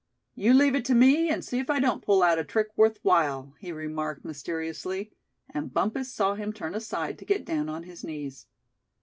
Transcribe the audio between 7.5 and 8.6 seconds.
on his knees.